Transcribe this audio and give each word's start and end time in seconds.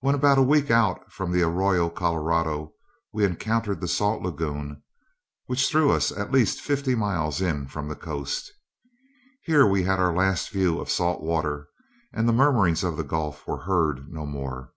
When 0.00 0.14
about 0.14 0.38
a 0.38 0.42
week 0.42 0.70
out 0.70 1.12
from 1.12 1.30
the 1.30 1.42
Arroyo 1.42 1.90
Colorado, 1.90 2.72
we 3.12 3.22
encountered 3.26 3.82
the 3.82 3.86
Salt 3.86 4.22
Lagoon, 4.22 4.82
which 5.44 5.68
threw 5.68 5.90
us 5.90 6.10
at 6.10 6.32
least 6.32 6.62
fifty 6.62 6.94
miles 6.94 7.42
in 7.42 7.66
from 7.68 7.86
the 7.86 7.94
coast. 7.94 8.50
Here 9.42 9.66
we 9.66 9.82
had 9.82 10.00
our 10.00 10.14
last 10.16 10.48
view 10.52 10.80
of 10.80 10.90
salt 10.90 11.20
water, 11.22 11.68
and 12.14 12.26
the 12.26 12.32
murmurings 12.32 12.82
of 12.82 12.96
the 12.96 13.04
Gulf 13.04 13.46
were 13.46 13.64
heard 13.64 14.10
no 14.10 14.24
more. 14.24 14.72